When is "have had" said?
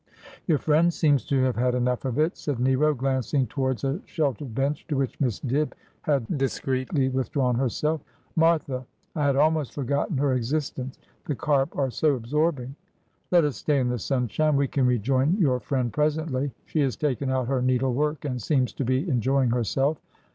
1.43-1.75